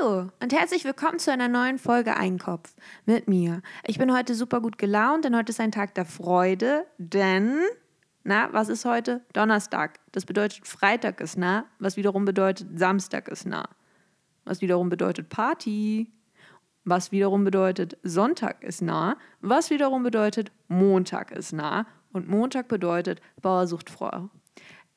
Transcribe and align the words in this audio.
Hallo 0.00 0.30
und 0.40 0.52
herzlich 0.52 0.84
willkommen 0.84 1.18
zu 1.18 1.32
einer 1.32 1.48
neuen 1.48 1.78
Folge 1.78 2.16
Einkopf 2.16 2.74
mit 3.06 3.28
mir. 3.28 3.62
Ich 3.86 3.98
bin 3.98 4.14
heute 4.14 4.34
super 4.34 4.60
gut 4.60 4.78
gelaunt, 4.78 5.24
denn 5.24 5.36
heute 5.36 5.50
ist 5.50 5.60
ein 5.60 5.72
Tag 5.72 5.94
der 5.94 6.04
Freude, 6.04 6.86
denn, 6.98 7.58
na, 8.22 8.48
was 8.52 8.68
ist 8.68 8.84
heute? 8.84 9.22
Donnerstag. 9.32 10.00
Das 10.12 10.26
bedeutet 10.26 10.66
Freitag 10.66 11.20
ist 11.20 11.36
nah, 11.36 11.64
was 11.78 11.96
wiederum 11.96 12.24
bedeutet 12.24 12.78
Samstag 12.78 13.28
ist 13.28 13.46
nah. 13.46 13.68
Was 14.44 14.60
wiederum 14.60 14.88
bedeutet 14.88 15.28
Party. 15.28 16.10
Was 16.84 17.12
wiederum 17.12 17.44
bedeutet 17.44 17.98
Sonntag 18.02 18.62
ist 18.62 18.82
nah. 18.82 19.16
Was 19.40 19.70
wiederum 19.70 20.02
bedeutet 20.02 20.52
Montag 20.68 21.30
ist 21.30 21.52
nah. 21.52 21.86
Und 22.12 22.28
Montag 22.28 22.68
bedeutet 22.68 23.20
Bauer 23.42 23.66
sucht 23.66 23.90
Frau. 23.90 24.30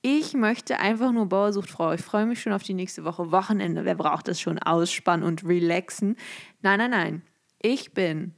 Ich 0.05 0.33
möchte 0.33 0.81
einfach 0.81 1.13
nur 1.13 1.27
Bauersuchtfrau. 1.27 1.93
Ich 1.93 2.01
freue 2.01 2.25
mich 2.25 2.41
schon 2.41 2.51
auf 2.51 2.61
die 2.61 2.73
nächste 2.73 3.05
Woche. 3.05 3.31
Wochenende. 3.31 3.85
Wer 3.85 3.95
braucht 3.95 4.27
das 4.27 4.41
schon? 4.41 4.59
Ausspannen 4.59 5.25
und 5.25 5.45
relaxen. 5.45 6.17
Nein, 6.61 6.79
nein, 6.79 6.91
nein. 6.91 7.21
Ich 7.61 7.93
bin 7.93 8.33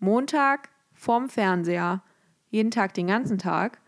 Montag 0.00 0.68
vorm 0.92 1.30
Fernseher, 1.30 2.02
jeden 2.50 2.70
Tag, 2.70 2.92
den 2.92 3.06
ganzen 3.06 3.38
Tag 3.38 3.80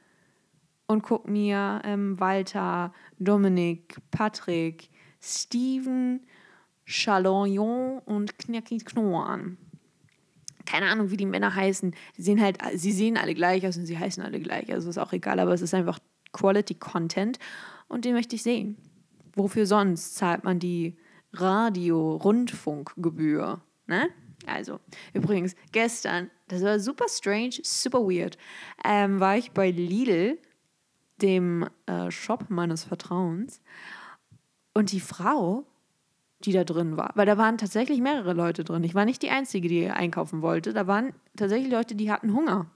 und 0.86 1.02
gucke 1.02 1.30
mir 1.30 1.82
ähm, 1.84 2.18
Walter, 2.18 2.94
Dominik, 3.18 3.98
Patrick, 4.10 4.88
Steven, 5.20 6.24
Chalognon 6.86 7.98
und 7.98 8.38
Knacky 8.38 8.78
Knorr 8.78 9.26
an. 9.26 9.58
Keine 10.64 10.86
Ahnung, 10.86 11.10
wie 11.10 11.18
die 11.18 11.26
Männer 11.26 11.54
heißen. 11.54 11.94
Die 12.16 12.22
sehen 12.22 12.40
halt, 12.40 12.56
sie 12.76 12.92
sehen 12.92 13.18
alle 13.18 13.34
gleich 13.34 13.66
aus 13.66 13.76
und 13.76 13.84
sie 13.84 13.98
heißen 13.98 14.22
alle 14.22 14.40
gleich. 14.40 14.72
Also 14.72 14.88
ist 14.88 14.96
auch 14.96 15.12
egal, 15.12 15.38
aber 15.38 15.52
es 15.52 15.60
ist 15.60 15.74
einfach 15.74 15.98
Quality 16.32 16.74
Content 16.74 17.38
und 17.88 18.04
den 18.04 18.12
möchte 18.14 18.36
ich 18.36 18.42
sehen. 18.42 18.76
Wofür 19.34 19.64
sonst 19.66 20.16
zahlt 20.16 20.44
man 20.44 20.58
die 20.58 20.98
Radio-Rundfunkgebühr? 21.32 23.60
Ne? 23.86 24.10
Also, 24.46 24.80
übrigens, 25.12 25.54
gestern, 25.72 26.30
das 26.48 26.62
war 26.62 26.80
super 26.80 27.04
strange, 27.08 27.56
super 27.62 28.00
weird, 28.00 28.38
ähm, 28.84 29.20
war 29.20 29.36
ich 29.36 29.52
bei 29.52 29.70
Lidl, 29.70 30.38
dem 31.20 31.68
äh, 31.86 32.10
Shop 32.10 32.46
meines 32.48 32.84
Vertrauens, 32.84 33.60
und 34.72 34.92
die 34.92 35.00
Frau, 35.00 35.66
die 36.44 36.52
da 36.52 36.64
drin 36.64 36.96
war, 36.96 37.12
weil 37.16 37.26
da 37.26 37.36
waren 37.36 37.58
tatsächlich 37.58 38.00
mehrere 38.00 38.32
Leute 38.32 38.64
drin. 38.64 38.84
Ich 38.84 38.94
war 38.94 39.04
nicht 39.04 39.22
die 39.22 39.30
Einzige, 39.30 39.68
die 39.68 39.90
einkaufen 39.90 40.42
wollte. 40.42 40.72
Da 40.72 40.86
waren 40.86 41.12
tatsächlich 41.36 41.70
Leute, 41.70 41.94
die 41.94 42.10
hatten 42.10 42.32
Hunger. 42.32 42.70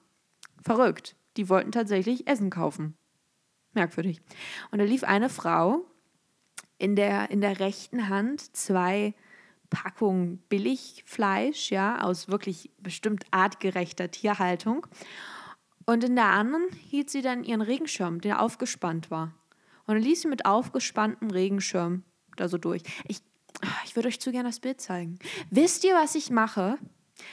Verrückt. 0.62 1.16
Die 1.36 1.48
wollten 1.48 1.72
tatsächlich 1.72 2.26
Essen 2.26 2.50
kaufen. 2.50 2.96
Merkwürdig. 3.74 4.20
Und 4.70 4.78
da 4.78 4.84
lief 4.84 5.04
eine 5.04 5.28
Frau 5.28 5.84
in 6.78 6.96
der, 6.96 7.30
in 7.30 7.40
der 7.40 7.60
rechten 7.60 8.08
Hand 8.08 8.56
zwei 8.56 9.14
Packungen 9.70 10.38
Billigfleisch, 10.48 11.70
ja, 11.70 12.00
aus 12.00 12.28
wirklich 12.28 12.70
bestimmt 12.78 13.24
artgerechter 13.30 14.10
Tierhaltung. 14.10 14.86
Und 15.86 16.04
in 16.04 16.14
der 16.14 16.26
anderen 16.26 16.64
hielt 16.88 17.10
sie 17.10 17.22
dann 17.22 17.44
ihren 17.44 17.60
Regenschirm, 17.60 18.20
der 18.20 18.40
aufgespannt 18.40 19.10
war. 19.10 19.34
Und 19.86 19.94
dann 19.94 20.02
ließ 20.02 20.22
sie 20.22 20.28
mit 20.28 20.46
aufgespanntem 20.46 21.30
Regenschirm 21.30 22.04
da 22.36 22.48
so 22.48 22.56
durch. 22.56 22.82
Ich, 23.06 23.20
ich 23.84 23.94
würde 23.96 24.08
euch 24.08 24.20
zu 24.20 24.32
gerne 24.32 24.48
das 24.48 24.60
Bild 24.60 24.80
zeigen. 24.80 25.18
Wisst 25.50 25.84
ihr, 25.84 25.94
was 25.94 26.14
ich 26.14 26.30
mache? 26.30 26.78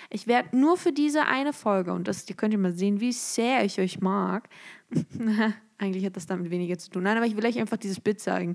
Ich 0.10 0.28
werde 0.28 0.58
nur 0.58 0.78
für 0.78 0.92
diese 0.92 1.26
eine 1.26 1.54
Folge, 1.54 1.94
und 1.94 2.08
das 2.08 2.30
ihr 2.30 2.36
könnt 2.36 2.54
ihr 2.54 2.60
mal 2.60 2.74
sehen, 2.74 3.00
wie 3.00 3.12
sehr 3.12 3.66
ich 3.66 3.80
euch 3.80 4.00
mag, 4.00 4.50
Eigentlich 5.78 6.06
hat 6.06 6.16
das 6.16 6.28
damit 6.28 6.52
weniger 6.52 6.78
zu 6.78 6.90
tun. 6.90 7.04
Nein, 7.04 7.18
aber 7.18 7.26
ich 7.26 7.36
will 7.36 7.46
euch 7.46 7.60
einfach 7.60 7.78
dieses 7.78 8.00
Bild 8.00 8.20
zeigen. 8.20 8.54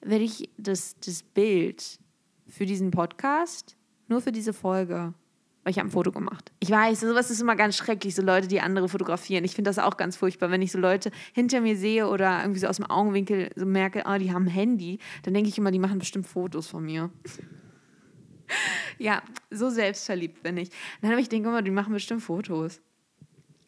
Werde 0.00 0.24
ich 0.24 0.50
das, 0.56 0.96
das 1.04 1.22
Bild 1.22 1.98
für 2.48 2.66
diesen 2.66 2.90
Podcast, 2.90 3.76
nur 4.08 4.20
für 4.20 4.32
diese 4.32 4.52
Folge, 4.52 5.14
weil 5.62 5.70
ich 5.70 5.78
habe 5.78 5.88
ein 5.88 5.92
Foto 5.92 6.12
gemacht. 6.12 6.52
Ich 6.60 6.70
weiß, 6.70 7.00
sowas 7.00 7.30
ist 7.30 7.40
immer 7.40 7.56
ganz 7.56 7.76
schrecklich, 7.76 8.14
so 8.14 8.22
Leute, 8.22 8.48
die 8.48 8.60
andere 8.60 8.88
fotografieren. 8.88 9.44
Ich 9.44 9.54
finde 9.54 9.70
das 9.70 9.78
auch 9.78 9.96
ganz 9.96 10.16
furchtbar, 10.16 10.50
wenn 10.50 10.62
ich 10.62 10.72
so 10.72 10.78
Leute 10.78 11.10
hinter 11.34 11.60
mir 11.60 11.76
sehe 11.76 12.08
oder 12.08 12.40
irgendwie 12.40 12.60
so 12.60 12.66
aus 12.66 12.76
dem 12.76 12.86
Augenwinkel 12.86 13.50
so 13.56 13.66
merke, 13.66 14.04
oh, 14.06 14.18
die 14.18 14.32
haben 14.32 14.44
ein 14.44 14.50
Handy, 14.50 14.98
dann 15.22 15.34
denke 15.34 15.48
ich 15.48 15.58
immer, 15.58 15.70
die 15.70 15.78
machen 15.78 15.98
bestimmt 15.98 16.26
Fotos 16.26 16.66
von 16.66 16.84
mir. 16.84 17.10
Ja, 18.98 19.22
so 19.50 19.70
selbstverliebt 19.70 20.42
bin 20.42 20.56
ich. 20.56 20.70
Dann 21.00 21.10
habe 21.10 21.20
ich 21.20 21.28
denke 21.28 21.48
immer, 21.48 21.62
die 21.62 21.70
machen 21.70 21.92
bestimmt 21.92 22.22
Fotos. 22.22 22.80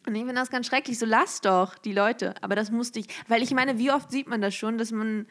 Und 0.06 0.14
ich 0.14 0.20
finde 0.22 0.34
das 0.34 0.50
ganz 0.50 0.66
schrecklich. 0.66 0.98
So 0.98 1.06
lass 1.06 1.40
doch 1.40 1.76
die 1.78 1.92
Leute. 1.92 2.34
Aber 2.42 2.54
das 2.54 2.70
musste 2.70 3.00
ich, 3.00 3.06
weil 3.28 3.42
ich 3.42 3.52
meine, 3.52 3.78
wie 3.78 3.90
oft 3.90 4.10
sieht 4.10 4.28
man 4.28 4.40
das 4.40 4.54
schon, 4.54 4.78
dass 4.78 4.92
man 4.92 5.26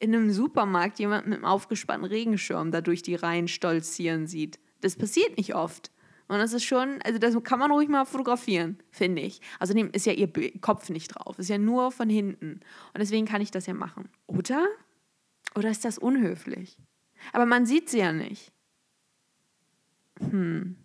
in 0.00 0.14
einem 0.14 0.32
Supermarkt 0.32 0.98
jemanden 0.98 1.30
mit 1.30 1.38
einem 1.38 1.44
aufgespannten 1.44 2.08
Regenschirm 2.08 2.72
da 2.72 2.80
durch 2.80 3.02
die 3.02 3.14
Reihen 3.14 3.48
stolzieren 3.48 4.26
sieht. 4.26 4.58
Das 4.80 4.96
passiert 4.96 5.36
nicht 5.36 5.54
oft. 5.54 5.92
Und 6.26 6.38
das 6.38 6.54
ist 6.54 6.64
schon, 6.64 7.00
also 7.02 7.18
das 7.18 7.40
kann 7.44 7.58
man 7.58 7.70
ruhig 7.70 7.88
mal 7.88 8.06
fotografieren, 8.06 8.78
finde 8.90 9.22
ich. 9.22 9.40
Außerdem 9.60 9.90
ist 9.92 10.06
ja 10.06 10.12
ihr 10.12 10.32
Kopf 10.60 10.88
nicht 10.88 11.08
drauf, 11.08 11.38
ist 11.38 11.50
ja 11.50 11.58
nur 11.58 11.92
von 11.92 12.08
hinten. 12.08 12.54
Und 12.54 12.98
deswegen 12.98 13.26
kann 13.26 13.42
ich 13.42 13.50
das 13.50 13.66
ja 13.66 13.74
machen. 13.74 14.08
Oder? 14.26 14.66
Oder 15.54 15.70
ist 15.70 15.84
das 15.84 15.98
unhöflich? 15.98 16.78
Aber 17.32 17.46
man 17.46 17.66
sieht 17.66 17.88
sie 17.88 17.98
ja 17.98 18.12
nicht. 18.12 18.52
Hm 20.18 20.76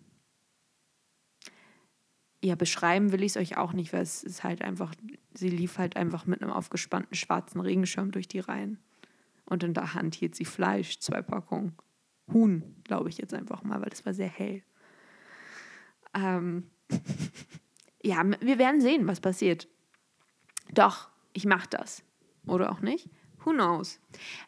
ja, 2.42 2.54
beschreiben 2.54 3.12
will 3.12 3.22
ich 3.22 3.32
es 3.32 3.36
euch 3.36 3.56
auch 3.56 3.72
nicht, 3.72 3.92
weil 3.92 4.02
es 4.02 4.22
ist 4.22 4.44
halt 4.44 4.62
einfach, 4.62 4.94
sie 5.34 5.48
lief 5.48 5.78
halt 5.78 5.96
einfach 5.96 6.26
mit 6.26 6.42
einem 6.42 6.52
aufgespannten 6.52 7.16
schwarzen 7.16 7.60
Regenschirm 7.60 8.12
durch 8.12 8.28
die 8.28 8.38
Reihen. 8.38 8.78
Und 9.44 9.64
in 9.64 9.74
der 9.74 9.94
Hand 9.94 10.14
hielt 10.14 10.34
sie 10.34 10.44
Fleisch, 10.44 11.00
zwei 11.00 11.22
Packungen. 11.22 11.74
Huhn, 12.32 12.76
glaube 12.84 13.08
ich 13.08 13.18
jetzt 13.18 13.34
einfach 13.34 13.62
mal, 13.64 13.80
weil 13.80 13.88
das 13.88 14.04
war 14.06 14.14
sehr 14.14 14.28
hell. 14.28 14.62
Ähm 16.14 16.70
ja, 18.02 18.22
wir 18.40 18.58
werden 18.58 18.80
sehen, 18.80 19.06
was 19.06 19.20
passiert. 19.20 19.66
Doch, 20.72 21.08
ich 21.32 21.44
mache 21.44 21.68
das. 21.70 22.04
Oder 22.46 22.70
auch 22.70 22.80
nicht. 22.80 23.08
Who 23.48 23.54
knows? 23.54 23.98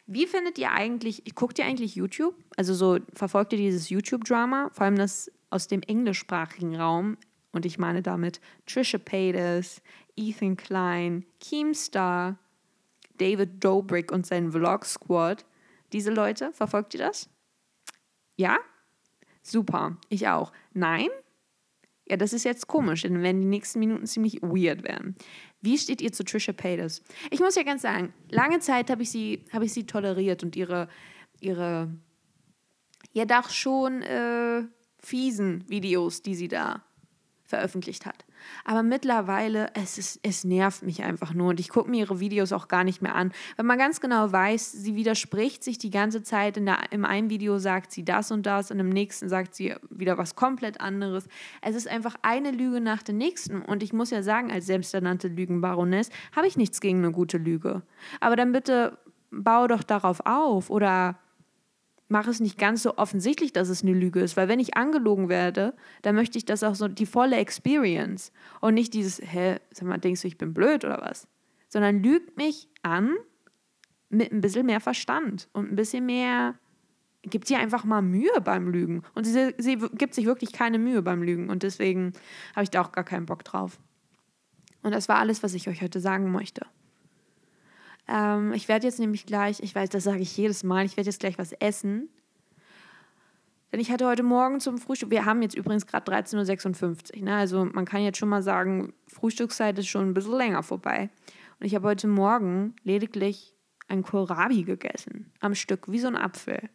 Wie 0.05 0.27
findet 0.27 0.59
ihr 0.59 0.71
eigentlich, 0.71 1.23
guckt 1.33 1.57
ihr 1.57 1.65
eigentlich 1.65 1.95
YouTube? 1.95 2.35
Also 2.55 2.75
so, 2.75 2.99
verfolgt 3.15 3.51
ihr 3.53 3.57
dieses 3.57 3.89
YouTube-Drama? 3.89 4.69
Vor 4.73 4.85
allem 4.85 4.95
das 4.95 5.31
aus 5.49 5.67
dem 5.67 5.81
englischsprachigen 5.81 6.75
Raum 6.75 7.17
und 7.51 7.65
ich 7.65 7.79
meine 7.79 8.03
damit 8.03 8.41
Trisha 8.67 8.99
Paytas, 8.99 9.81
Ethan 10.15 10.55
Klein, 10.55 11.25
Keemstar, 11.39 12.37
David 13.17 13.63
Dobrik 13.63 14.11
und 14.11 14.27
sein 14.27 14.51
Vlog 14.51 14.85
Squad. 14.85 15.45
Diese 15.93 16.11
Leute, 16.11 16.53
verfolgt 16.53 16.93
ihr 16.93 16.99
das? 16.99 17.27
Ja? 18.35 18.59
Super, 19.41 19.97
ich 20.09 20.27
auch. 20.27 20.51
Nein? 20.73 21.09
Ja, 22.11 22.17
das 22.17 22.33
ist 22.33 22.43
jetzt 22.43 22.67
komisch, 22.67 23.03
denn 23.03 23.23
werden 23.23 23.39
die 23.39 23.47
nächsten 23.47 23.79
Minuten 23.79 24.05
ziemlich 24.05 24.41
weird 24.41 24.83
werden. 24.83 25.15
Wie 25.61 25.77
steht 25.77 26.01
ihr 26.01 26.11
zu 26.11 26.25
Trisha 26.25 26.51
Paytas? 26.51 27.01
Ich 27.29 27.39
muss 27.39 27.55
ja 27.55 27.63
ganz 27.63 27.83
sagen, 27.83 28.13
lange 28.29 28.59
Zeit 28.59 28.89
habe 28.89 29.03
ich, 29.03 29.11
sie, 29.11 29.45
hab 29.53 29.63
ich 29.63 29.71
sie 29.71 29.85
toleriert 29.85 30.43
und 30.43 30.57
ihre, 30.57 30.89
ihre 31.39 31.89
ja 33.13 33.23
doch 33.23 33.49
schon 33.49 34.01
äh, 34.01 34.63
fiesen 34.99 35.63
Videos, 35.69 36.21
die 36.21 36.35
sie 36.35 36.49
da 36.49 36.83
veröffentlicht 37.51 38.07
hat. 38.07 38.25
Aber 38.65 38.81
mittlerweile, 38.81 39.67
es, 39.75 39.99
ist, 39.99 40.19
es 40.23 40.43
nervt 40.43 40.81
mich 40.81 41.03
einfach 41.03 41.33
nur 41.33 41.49
und 41.49 41.59
ich 41.59 41.69
gucke 41.69 41.89
mir 41.89 41.99
ihre 41.99 42.19
Videos 42.19 42.51
auch 42.51 42.67
gar 42.67 42.83
nicht 42.83 43.01
mehr 43.01 43.13
an, 43.13 43.31
weil 43.55 43.65
man 43.65 43.77
ganz 43.77 44.01
genau 44.01 44.31
weiß, 44.31 44.71
sie 44.71 44.95
widerspricht 44.95 45.63
sich 45.63 45.77
die 45.77 45.91
ganze 45.91 46.23
Zeit. 46.23 46.57
In 46.57 46.65
der, 46.65 46.79
Im 46.91 47.05
einen 47.05 47.29
Video 47.29 47.59
sagt 47.59 47.91
sie 47.91 48.03
das 48.03 48.31
und 48.31 48.45
das 48.45 48.71
und 48.71 48.79
im 48.79 48.89
nächsten 48.89 49.29
sagt 49.29 49.53
sie 49.53 49.75
wieder 49.89 50.17
was 50.17 50.35
komplett 50.35 50.81
anderes. 50.81 51.27
Es 51.61 51.75
ist 51.75 51.87
einfach 51.87 52.15
eine 52.23 52.49
Lüge 52.49 52.81
nach 52.81 53.03
der 53.03 53.13
nächsten 53.13 53.61
und 53.61 53.83
ich 53.83 53.93
muss 53.93 54.09
ja 54.09 54.23
sagen, 54.23 54.51
als 54.51 54.65
selbsternannte 54.65 55.27
Lügenbaroness 55.27 56.09
habe 56.35 56.47
ich 56.47 56.57
nichts 56.57 56.81
gegen 56.81 56.99
eine 56.99 57.11
gute 57.11 57.37
Lüge. 57.37 57.83
Aber 58.19 58.35
dann 58.35 58.51
bitte 58.51 58.97
bau 59.29 59.67
doch 59.67 59.83
darauf 59.83 60.21
auf 60.25 60.69
oder 60.69 61.19
mache 62.11 62.29
es 62.29 62.39
nicht 62.39 62.57
ganz 62.57 62.83
so 62.83 62.97
offensichtlich, 62.97 63.53
dass 63.53 63.69
es 63.69 63.81
eine 63.81 63.93
Lüge 63.93 64.19
ist, 64.19 64.37
weil 64.37 64.47
wenn 64.47 64.59
ich 64.59 64.77
angelogen 64.77 65.29
werde, 65.29 65.73
dann 66.01 66.13
möchte 66.13 66.37
ich 66.37 66.45
das 66.45 66.61
auch 66.63 66.75
so 66.75 66.87
die 66.87 67.05
volle 67.05 67.37
Experience 67.37 68.31
und 68.59 68.75
nicht 68.75 68.93
dieses, 68.93 69.19
hä, 69.21 69.57
sag 69.71 69.87
mal, 69.87 69.97
denkst 69.97 70.21
du, 70.21 70.27
ich 70.27 70.37
bin 70.37 70.53
blöd 70.53 70.85
oder 70.85 71.01
was? 71.01 71.27
Sondern 71.69 72.03
lügt 72.03 72.37
mich 72.37 72.67
an 72.83 73.15
mit 74.09 74.31
ein 74.31 74.41
bisschen 74.41 74.65
mehr 74.65 74.81
Verstand 74.81 75.49
und 75.53 75.71
ein 75.71 75.75
bisschen 75.75 76.05
mehr, 76.05 76.55
gibt 77.23 77.47
sie 77.47 77.55
einfach 77.55 77.85
mal 77.85 78.01
Mühe 78.01 78.41
beim 78.43 78.67
Lügen. 78.67 79.03
Und 79.15 79.23
sie, 79.23 79.55
sie 79.57 79.77
gibt 79.93 80.13
sich 80.13 80.25
wirklich 80.25 80.51
keine 80.51 80.79
Mühe 80.79 81.01
beim 81.01 81.23
Lügen 81.23 81.49
und 81.49 81.63
deswegen 81.63 82.11
habe 82.53 82.63
ich 82.63 82.69
da 82.69 82.81
auch 82.81 82.91
gar 82.91 83.05
keinen 83.05 83.25
Bock 83.25 83.45
drauf. 83.45 83.79
Und 84.83 84.93
das 84.93 85.07
war 85.07 85.17
alles, 85.17 85.43
was 85.43 85.53
ich 85.53 85.69
euch 85.69 85.81
heute 85.81 86.01
sagen 86.01 86.31
möchte. 86.31 86.65
Ähm, 88.07 88.53
ich 88.53 88.67
werde 88.67 88.87
jetzt 88.87 88.99
nämlich 88.99 89.25
gleich, 89.25 89.59
ich 89.61 89.73
weiß, 89.73 89.89
das 89.89 90.03
sage 90.03 90.19
ich 90.19 90.35
jedes 90.35 90.63
Mal, 90.63 90.85
ich 90.85 90.97
werde 90.97 91.09
jetzt 91.09 91.19
gleich 91.19 91.37
was 91.37 91.53
essen. 91.53 92.09
Denn 93.71 93.79
ich 93.79 93.91
hatte 93.91 94.05
heute 94.05 94.23
Morgen 94.23 94.59
zum 94.59 94.77
Frühstück, 94.77 95.11
wir 95.11 95.25
haben 95.25 95.41
jetzt 95.41 95.55
übrigens 95.55 95.87
gerade 95.87 96.11
13.56 96.11 97.17
Uhr, 97.17 97.23
ne? 97.23 97.35
also 97.35 97.63
man 97.63 97.85
kann 97.85 98.03
jetzt 98.03 98.17
schon 98.17 98.27
mal 98.27 98.43
sagen, 98.43 98.93
Frühstückszeit 99.07 99.79
ist 99.79 99.87
schon 99.87 100.09
ein 100.09 100.13
bisschen 100.13 100.35
länger 100.35 100.61
vorbei. 100.61 101.09
Und 101.59 101.65
ich 101.67 101.75
habe 101.75 101.87
heute 101.87 102.07
Morgen 102.07 102.75
lediglich 102.83 103.55
ein 103.87 104.03
Kohlrabi 104.03 104.63
gegessen, 104.63 105.31
am 105.39 105.55
Stück, 105.55 105.91
wie 105.91 105.99
so 105.99 106.07
ein 106.07 106.17
Apfel. 106.17 106.69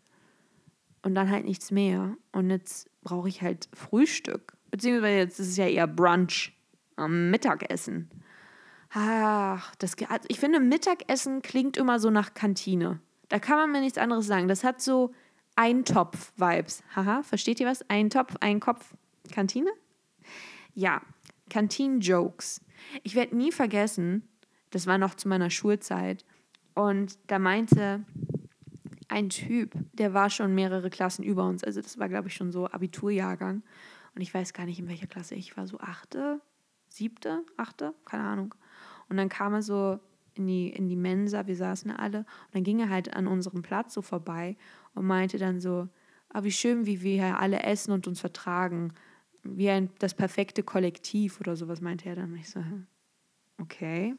und 1.03 1.15
dann 1.15 1.31
halt 1.31 1.45
nichts 1.45 1.71
mehr. 1.71 2.17
Und 2.33 2.51
jetzt 2.51 2.91
brauche 3.03 3.29
ich 3.29 3.43
halt 3.43 3.69
Frühstück. 3.75 4.57
Beziehungsweise 4.71 5.19
jetzt 5.19 5.39
ist 5.39 5.49
es 5.49 5.57
ja 5.57 5.67
eher 5.67 5.87
Brunch 5.87 6.53
am 6.97 7.31
Mittagessen. 7.31 8.11
Ach, 8.99 9.75
das, 9.75 9.95
also 10.09 10.27
ich 10.29 10.41
finde, 10.41 10.59
Mittagessen 10.59 11.43
klingt 11.43 11.77
immer 11.77 12.01
so 12.01 12.09
nach 12.09 12.33
Kantine. 12.33 12.99
Da 13.29 13.39
kann 13.39 13.59
man 13.59 13.71
mir 13.71 13.81
nichts 13.83 13.99
anderes 13.99 14.27
sagen. 14.27 14.49
Das 14.49 14.65
hat 14.65 14.81
so 14.81 15.13
Eintopf-Vibes. 15.55 16.83
Haha, 16.95 17.23
versteht 17.23 17.61
ihr 17.61 17.67
was? 17.67 17.89
Eintopf, 17.91 18.37
ein 18.41 18.59
Kopf, 18.59 18.95
Kantine? 19.31 19.71
Ja, 20.73 21.03
Kantinen-Jokes. 21.51 22.63
Ich 23.03 23.15
werde 23.15 23.37
nie 23.37 23.53
vergessen, 23.53 24.27
das 24.71 24.87
war 24.87 24.97
noch 24.97 25.15
zu 25.15 25.29
meiner 25.29 25.51
Schulzeit, 25.51 26.25
und 26.73 27.19
da 27.27 27.39
meinte 27.39 28.03
ein 29.09 29.29
Typ, 29.29 29.75
der 29.93 30.15
war 30.15 30.31
schon 30.31 30.55
mehrere 30.55 30.89
Klassen 30.89 31.23
über 31.23 31.47
uns, 31.47 31.63
also 31.65 31.83
das 31.83 31.99
war, 31.99 32.09
glaube 32.09 32.29
ich, 32.29 32.35
schon 32.35 32.51
so 32.51 32.67
Abiturjahrgang. 32.67 33.63
Und 34.15 34.23
ich 34.23 34.33
weiß 34.33 34.55
gar 34.55 34.65
nicht, 34.65 34.79
in 34.79 34.89
welcher 34.89 35.07
Klasse 35.07 35.35
ich 35.35 35.55
war, 35.57 35.67
so 35.67 35.81
achte, 35.81 36.41
siebte, 36.89 37.45
achte, 37.59 37.93
keine 38.07 38.25
Ahnung. 38.25 38.55
Und 39.09 39.17
dann 39.17 39.29
kam 39.29 39.55
er 39.55 39.63
so 39.63 40.01
in 40.35 40.47
die, 40.47 40.69
in 40.69 40.89
die 40.89 40.97
Mensa, 40.97 41.47
wir 41.47 41.57
saßen 41.57 41.91
alle, 41.91 42.19
und 42.19 42.55
dann 42.55 42.65
ging 42.65 42.81
er 42.81 42.91
halt 42.91 43.15
an 43.15 43.27
unserem 43.27 43.63
Platz 43.63 43.95
so 43.95 44.03
vorbei 44.03 44.57
und 44.95 45.07
meinte 45.07 45.39
dann 45.39 45.61
so, 45.61 45.89
ah, 46.29 46.45
wie 46.45 46.53
schön, 46.53 46.87
wie 46.87 47.03
wir 47.03 47.25
hier 47.25 47.41
alle 47.41 47.63
essen 47.63 47.93
und 47.93 48.07
uns 48.07 48.21
vertragen. 48.21 48.93
Wie 49.43 49.71
ein, 49.71 49.91
das 49.99 50.15
perfekte 50.15 50.63
Kollektiv 50.63 51.41
oder 51.41 51.57
sowas 51.57 51.81
meinte 51.81 52.09
er 52.09 52.17
dann. 52.17 52.33
Und 52.33 52.39
ich 52.39 52.51
so, 52.51 52.61
okay. 53.59 54.15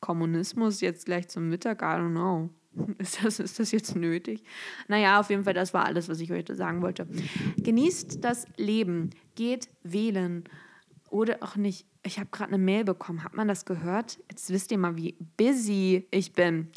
Kommunismus 0.00 0.80
jetzt 0.80 1.06
gleich 1.06 1.28
zum 1.28 1.48
Mittag, 1.48 1.82
I 1.82 1.84
don't 1.84 2.10
know. 2.10 2.50
Ist 2.98 3.24
das, 3.24 3.40
ist 3.40 3.58
das 3.58 3.72
jetzt 3.72 3.96
nötig? 3.96 4.44
Naja, 4.86 5.18
auf 5.18 5.28
jeden 5.28 5.42
Fall, 5.42 5.54
das 5.54 5.74
war 5.74 5.86
alles, 5.86 6.08
was 6.08 6.20
ich 6.20 6.30
heute 6.30 6.54
sagen 6.54 6.82
wollte. 6.82 7.08
Genießt 7.56 8.22
das 8.22 8.46
Leben, 8.56 9.10
geht 9.34 9.68
wählen 9.82 10.44
oder 11.10 11.38
auch 11.40 11.56
nicht. 11.56 11.86
Ich 12.02 12.18
habe 12.18 12.28
gerade 12.30 12.52
eine 12.52 12.62
Mail 12.62 12.84
bekommen. 12.84 13.24
Hat 13.24 13.34
man 13.34 13.48
das 13.48 13.64
gehört? 13.64 14.18
Jetzt 14.30 14.50
wisst 14.50 14.72
ihr 14.72 14.78
mal, 14.78 14.96
wie 14.96 15.16
busy 15.36 16.06
ich 16.10 16.32
bin. 16.32 16.68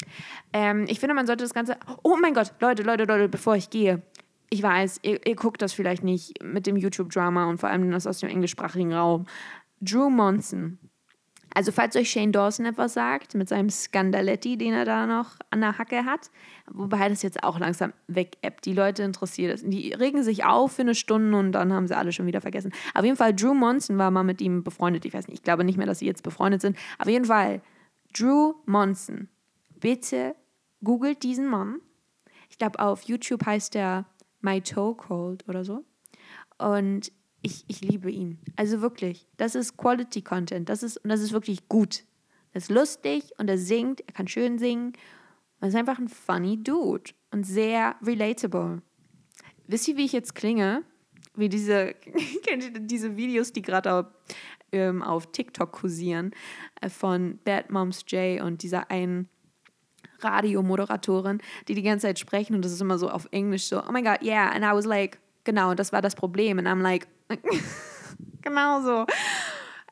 Ähm, 0.52 0.84
ich 0.88 1.00
finde, 1.00 1.14
man 1.14 1.26
sollte 1.26 1.44
das 1.44 1.54
Ganze. 1.54 1.78
Oh 2.02 2.16
mein 2.20 2.34
Gott, 2.34 2.52
Leute, 2.60 2.82
Leute, 2.82 3.04
Leute, 3.04 3.28
bevor 3.28 3.56
ich 3.56 3.70
gehe. 3.70 4.02
Ich 4.50 4.62
weiß, 4.62 5.00
ihr, 5.02 5.26
ihr 5.26 5.36
guckt 5.36 5.62
das 5.62 5.72
vielleicht 5.72 6.04
nicht 6.04 6.42
mit 6.42 6.66
dem 6.66 6.76
YouTube-Drama 6.76 7.46
und 7.46 7.58
vor 7.58 7.70
allem 7.70 7.90
das 7.90 8.06
aus 8.06 8.20
dem 8.20 8.28
englischsprachigen 8.28 8.92
Raum. 8.92 9.26
Drew 9.80 10.10
Monson 10.10 10.78
also 11.54 11.70
falls 11.70 11.94
euch 11.94 12.10
Shane 12.10 12.32
Dawson 12.32 12.66
etwas 12.66 12.94
sagt, 12.94 13.34
mit 13.34 13.48
seinem 13.48 13.70
Skandaletti, 13.70 14.58
den 14.58 14.74
er 14.74 14.84
da 14.84 15.06
noch 15.06 15.36
an 15.50 15.60
der 15.60 15.78
Hacke 15.78 16.04
hat, 16.04 16.30
wobei 16.70 17.08
das 17.08 17.22
jetzt 17.22 17.44
auch 17.44 17.58
langsam 17.58 17.92
weg 18.08 18.38
Die 18.64 18.72
Leute 18.72 19.04
interessiert 19.04 19.54
es. 19.54 19.62
Die 19.62 19.92
regen 19.92 20.24
sich 20.24 20.44
auf 20.44 20.72
für 20.72 20.82
eine 20.82 20.94
Stunde 20.94 21.38
und 21.38 21.52
dann 21.52 21.72
haben 21.72 21.86
sie 21.86 21.96
alle 21.96 22.12
schon 22.12 22.26
wieder 22.26 22.40
vergessen. 22.40 22.72
Auf 22.92 23.04
jeden 23.04 23.16
Fall, 23.16 23.34
Drew 23.34 23.54
Monson 23.54 23.98
war 23.98 24.10
mal 24.10 24.24
mit 24.24 24.40
ihm 24.40 24.64
befreundet. 24.64 25.04
Ich 25.04 25.14
weiß 25.14 25.28
nicht, 25.28 25.38
ich 25.38 25.42
glaube 25.42 25.64
nicht 25.64 25.78
mehr, 25.78 25.86
dass 25.86 26.00
sie 26.00 26.06
jetzt 26.06 26.24
befreundet 26.24 26.60
sind. 26.60 26.76
Auf 26.98 27.08
jeden 27.08 27.24
Fall, 27.24 27.62
Drew 28.12 28.54
Monson. 28.66 29.28
Bitte 29.78 30.34
googelt 30.82 31.22
diesen 31.22 31.46
Mann. 31.46 31.80
Ich 32.50 32.58
glaube, 32.58 32.80
auf 32.80 33.02
YouTube 33.02 33.46
heißt 33.46 33.76
er 33.76 34.06
My 34.40 34.60
Toe 34.60 34.94
Cold 34.96 35.48
oder 35.48 35.64
so. 35.64 35.84
Und 36.58 37.12
ich, 37.44 37.64
ich 37.68 37.82
liebe 37.82 38.10
ihn. 38.10 38.38
Also 38.56 38.80
wirklich, 38.80 39.28
das 39.36 39.54
ist 39.54 39.76
Quality 39.76 40.22
Content. 40.22 40.68
Das 40.68 40.82
ist, 40.82 40.96
und 40.96 41.10
das 41.10 41.20
ist 41.20 41.32
wirklich 41.32 41.68
gut. 41.68 42.04
Er 42.52 42.58
ist 42.58 42.70
lustig 42.70 43.32
und 43.38 43.48
er 43.48 43.58
singt, 43.58 44.00
er 44.06 44.14
kann 44.14 44.28
schön 44.28 44.58
singen. 44.58 44.94
Er 45.60 45.68
ist 45.68 45.74
einfach 45.74 45.98
ein 45.98 46.08
funny 46.08 46.62
Dude 46.62 47.12
und 47.30 47.44
sehr 47.44 47.96
relatable. 48.02 48.82
Wisst 49.66 49.88
ihr, 49.88 49.96
wie 49.96 50.04
ich 50.06 50.12
jetzt 50.12 50.34
klinge? 50.34 50.84
Wie 51.36 51.48
diese, 51.48 51.94
kennt 52.46 52.64
ihr 52.64 52.70
diese 52.80 53.16
Videos, 53.16 53.52
die 53.52 53.62
gerade 53.62 53.92
auf, 53.92 54.06
ähm, 54.72 55.02
auf 55.02 55.30
TikTok 55.30 55.72
kursieren, 55.72 56.30
äh, 56.80 56.88
von 56.88 57.38
Bad 57.44 57.70
Moms 57.70 58.04
J 58.08 58.40
und 58.40 58.62
dieser 58.62 58.90
einen 58.90 59.28
Radiomoderatorin, 60.20 61.42
die 61.68 61.74
die 61.74 61.82
ganze 61.82 62.06
Zeit 62.06 62.18
sprechen 62.18 62.54
und 62.54 62.64
das 62.64 62.72
ist 62.72 62.80
immer 62.80 62.96
so 62.96 63.10
auf 63.10 63.28
Englisch 63.32 63.64
so, 63.64 63.82
oh 63.82 63.92
my 63.92 64.00
God, 64.00 64.22
yeah, 64.22 64.50
and 64.50 64.64
I 64.64 64.74
was 64.74 64.86
like, 64.86 65.18
genau, 65.44 65.74
das 65.74 65.92
war 65.92 66.02
das 66.02 66.14
Problem. 66.14 66.58
And 66.58 66.68
I'm 66.68 66.82
like, 66.82 67.06
genau 68.42 68.82
so. 68.82 69.06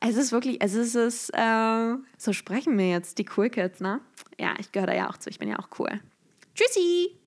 Es 0.01 0.17
ist 0.17 0.33
wirklich, 0.33 0.61
es 0.61 0.75
ist 0.75 0.97
es, 0.97 1.31
äh, 1.31 1.95
so 2.19 2.33
sprechen 2.33 2.77
wir 2.77 2.91
jetzt 2.91 3.19
die 3.19 3.27
Cool 3.37 3.51
Kids, 3.51 3.81
ne? 3.81 4.01
Ja, 4.39 4.55
ich 4.59 4.73
gehöre 4.73 4.89
da 4.89 4.95
ja 4.95 5.09
auch 5.09 5.17
zu, 5.17 5.31
ich 5.31 5.39
bin 5.39 5.49
ja 5.49 5.59
auch 5.59 5.69
cool. 5.79 6.01
Tschüssi! 6.55 7.22